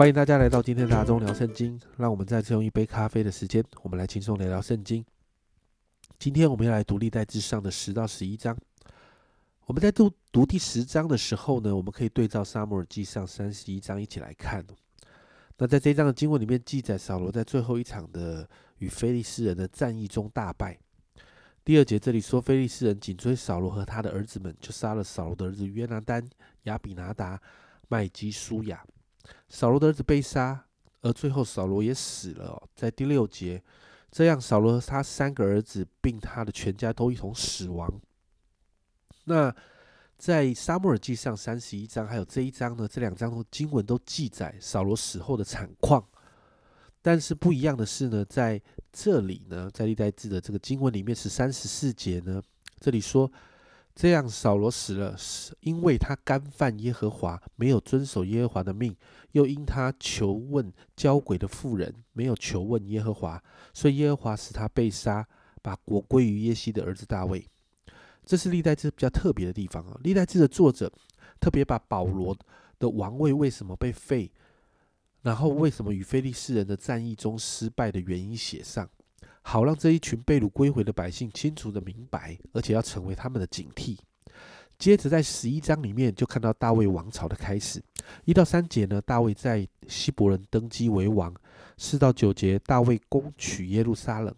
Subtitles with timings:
[0.00, 1.78] 欢迎大家来到今天的大中聊圣经。
[1.98, 5.04] 让我们再次用一杯咖啡的时间，我们来轻松聊聊圣经。
[6.18, 8.56] 今天我们要来读历代至上的十到十一章。
[9.66, 14.64] 我们在读读第十章的时候呢，我们可以对照撒母耳记上三十一章一起来看。
[15.58, 18.48] 那在这一章的经文里面记载，扫罗在最后一场的
[18.78, 20.78] 与非利士人的战役中大败。
[21.62, 26.26] 第二节这里说，非利士人紧追扫罗和他的儿子们，就杀了扫罗的儿子约拿丹、
[26.62, 27.38] 亚比拿达、
[27.88, 28.82] 麦基舒雅。
[29.48, 30.66] 扫罗的儿子被杀，
[31.02, 32.62] 而最后扫罗也死了。
[32.74, 33.62] 在第六节，
[34.10, 38.00] 这样扫罗和他三个儿子并他的全家都一同死亡。
[39.24, 39.54] 那
[40.16, 46.04] 在沙漠耳记上三十一章，还有这一章呢，这两章的经文都记载扫罗死后的惨况。
[47.02, 48.60] 但是不一样的是呢，在
[48.92, 52.42] 这里呢，在历代志的这个经文里面是三十四节呢，
[52.78, 53.30] 这里说。
[54.00, 58.94] 这样，扫罗死了，是因为他干犯耶和华，没有遵守耶和华的命；
[59.32, 65.28] 又因他求问交鬼的妇人，没有求问耶和华，所以耶和华使他被杀，
[65.60, 67.46] 把国归于耶西的儿子大卫。
[68.24, 70.00] 这是历代志比较特别的地方啊！
[70.02, 70.90] 历代志的作者
[71.38, 72.34] 特别把保罗
[72.78, 74.32] 的王位为什么被废，
[75.20, 78.88] 然后为什么与非利士人的战役中失败的原因写上。
[79.42, 83.98] 好让这一群被掳归回的百姓清楚的明白，而且要成为他们的警惕。
[84.78, 87.82] 接着在十一章里面就看到大卫王朝的开始，
[88.24, 91.30] 一到三节呢，大卫在希伯伦登基为王；
[91.76, 94.34] 四到九节，大卫攻取耶路撒冷。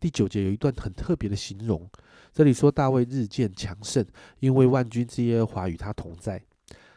[0.00, 1.88] 第九节有一段很特别的形容，
[2.32, 4.04] 这里说大卫日渐强盛，
[4.40, 6.42] 因为万军之耶和华与他同在。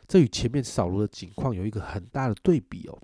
[0.08, 2.98] 这与前面扫罗的景况有一个很大的对比哦。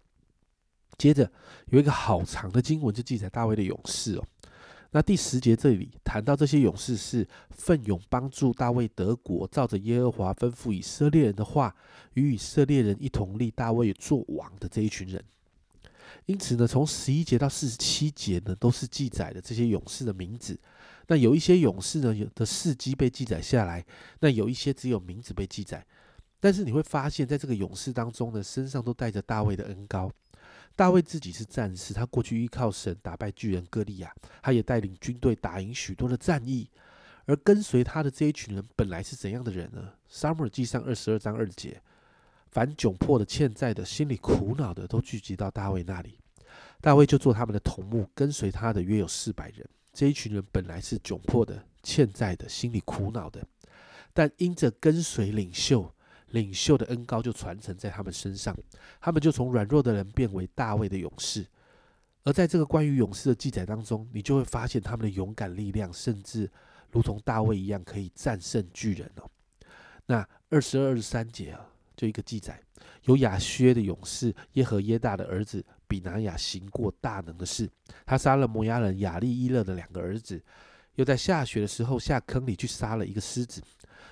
[0.97, 1.31] 接着
[1.67, 4.25] 有一个好长的经文，就记载大卫的勇士哦。
[4.95, 11.75] 那第十节这里谈到这些勇士是奋勇帮助大卫德国，照着耶和华吩咐以色列人的话，
[12.13, 15.23] 与以色列人一同立大卫做王的这一群人。
[16.27, 20.57] 因此呢，从十一节到四十七节呢，都是记载的这些勇士的名字。
[21.07, 23.81] 那有一些勇士呢，有的事迹被记载下来；
[24.19, 25.83] 那有一些只有名字被记载。
[26.39, 30.11] 但是你会发现在这个勇士当中呢，身上都带着大卫的恩高。
[30.75, 36.69] 大卫自己是战士，他过去依靠神打败巨人歌利亚，他也带领军队打赢许多的战役。
[37.25, 39.93] 而跟随他的这一群人本来是怎样的人呢？
[40.09, 41.81] 撒母耳记上二十二章二节，
[42.51, 46.19] 凡窘迫的、欠债的、心里苦恼的，都聚集到大卫那里，
[46.81, 49.65] 大卫就做他们的同牧，跟随他的约有四百人。
[49.93, 53.45] 这一群人本来是窘迫的、欠债的、心里苦恼的，
[54.11, 55.92] 但因着跟随领袖。
[56.33, 58.55] 领袖的恩高就传承在他们身上，
[58.99, 61.45] 他们就从软弱的人变为大卫的勇士。
[62.23, 66.49] 而在这个关于勇士的记载当中，你就会发现他们的勇敢力量，甚至
[66.89, 69.29] 如同大卫一样，可以战胜巨人哦。
[70.05, 72.59] 那二十二、二十三节啊，就一个记载，
[73.03, 77.69] 有亚薛的勇士耶和耶大的儿子比拿雅行过大能的事，
[78.05, 80.41] 他杀了摩押人亚利伊勒的两个儿子，
[80.95, 83.61] 又在下雪的时候下坑里去杀了一个狮子，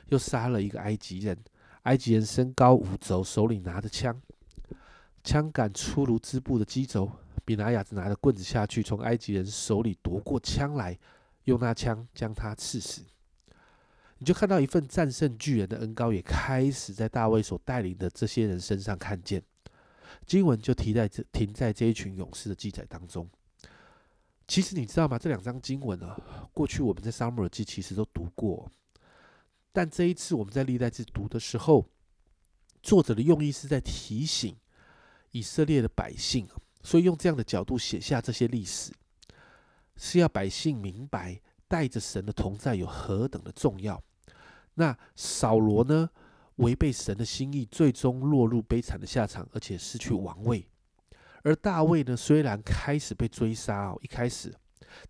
[0.10, 1.36] 又杀了一个埃及人。
[1.84, 4.22] 埃及人身高五肘，手里拿着枪，
[5.24, 7.12] 枪杆粗如织布的机轴。
[7.44, 10.98] 比拿雅子拿着棍子下去，从埃及人手里夺过枪来，
[11.46, 13.02] 用那枪将他刺死。
[14.20, 19.42] 你就看到一份战胜巨人的恩高，也开始在大卫所带领的这些人身上看见。
[20.28, 23.28] 经文就提在这停在这一群勇士的记载当中。
[24.48, 25.18] 其实你知道吗？
[25.18, 26.16] 这两章经文啊，
[26.54, 28.72] 过去我们在撒母耳记其实都读过。
[29.74, 31.88] 但这一次我们在历代志读的时候，
[32.84, 34.56] 作者的用意是在提醒
[35.32, 36.48] 以色列的百姓，
[36.84, 38.92] 所以用这样的角度写下这些历史，
[39.96, 44.04] 是要百姓明白带着神的同在有何等的重要。
[44.74, 46.10] 那扫罗呢，
[46.58, 50.68] 违背神的心意，最终落入悲惨的下场，而且失去王位。
[51.44, 54.54] 而大卫呢，虽然开始被追杀哦，一开始，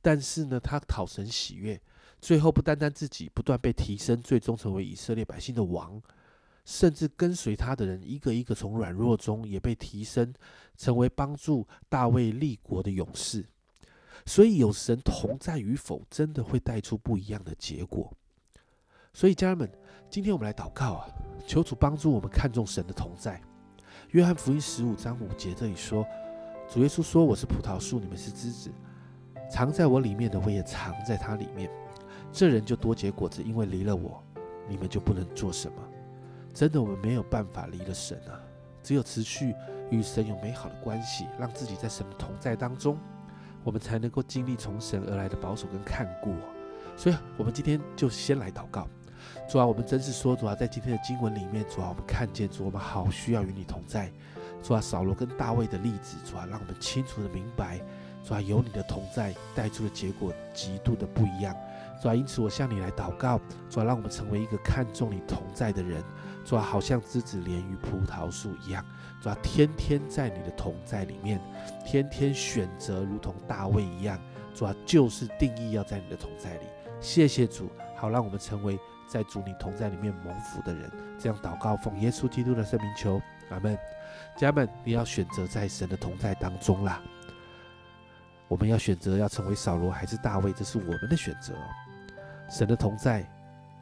[0.02, 1.82] 但是呢，他讨神喜悦。
[2.22, 6.00] 最后不单单自己不断被提升，最终成为以色列百姓的王，
[6.64, 10.32] 甚至跟随他的人一个一个从软弱中也被提升，
[10.78, 13.44] 成为帮助大卫立国的勇士。
[14.24, 18.14] 所以有神同在与否，真的会带出不一样的结果。
[19.14, 19.72] 所以家人们，
[20.08, 21.10] 今天我们来祷告啊，
[21.48, 23.42] 求主帮助我们看重神的同在。
[24.12, 26.06] 约翰福音十五章五节这里说
[26.70, 28.72] ：“主耶稣说，我是葡萄树，你们是枝子，
[29.52, 31.68] 藏在我里面的，我也藏在他里面。”
[32.32, 34.24] 这人就多结果子，因为离了我，
[34.68, 35.78] 你们就不能做什么。
[36.54, 38.40] 真的，我们没有办法离了神啊！
[38.84, 39.54] 只有持续
[39.90, 42.98] 与神有美好的关系，让自己在神的同在当中，
[43.64, 46.34] 我们才能够经历从神而来的保守跟看顾。
[46.98, 48.88] 所以，我们今天就先来祷告。
[49.50, 54.12] 主啊，我们真是说，主啊，在今天的经文里面，主啊，我们看见主，我们好需要与你同在。
[54.64, 57.80] 主啊，扫罗跟大卫的例子，主啊，让我们清楚的明白，
[58.24, 61.56] 主啊，有你的同在带出的结果极度的不一样。
[62.02, 63.40] 主啊，因此我向你来祷告，
[63.70, 66.04] 主啊，让我们成为一个看重你同在的人。
[66.44, 68.84] 主啊，好像枝子连于葡萄树一样，
[69.22, 71.40] 主啊，天天在你的同在里面，
[71.86, 74.20] 天天选择如同大卫一样，
[74.56, 76.66] 主啊，就是定义要在你的同在里。
[77.00, 80.92] 谢谢主，好让我们成为在主你同在里面蒙福的人。
[81.20, 83.22] 这样祷告，奉耶稣基督的圣名求，
[83.52, 83.78] 阿门。
[84.36, 87.00] 家人们，你要选择在神的同在当中啦。
[88.48, 91.54] 我们要选择要成为扫罗还是大卫，这是我们的选择。
[92.52, 93.26] 神的同在，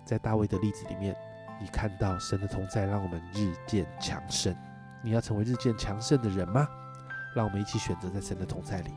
[0.06, 1.16] 在大卫的例子里面，
[1.60, 4.56] 你看到神的同在让我们日渐强盛。
[5.02, 6.68] 你要成为日渐强盛的人吗？
[7.36, 8.92] 让我们一起选择在神的同在里。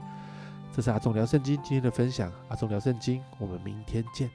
[0.74, 4.28] 这是阿忠聊圣经今天的分享，阿忠聊圣经，我们明天见。